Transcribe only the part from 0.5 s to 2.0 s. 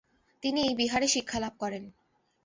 এই বিহারে শিক্ষালাভ করেন।